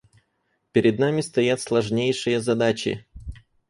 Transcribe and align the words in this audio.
Перед 0.71 0.97
нами 0.97 1.21
стоят 1.21 1.61
сложнейшие 1.61 2.39
задачи. 2.41 3.05